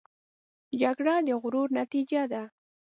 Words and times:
جګړه 0.81 1.15
د 1.27 1.29
غرور 1.41 1.69
نتیجه 1.79 2.21
ده 2.31 2.43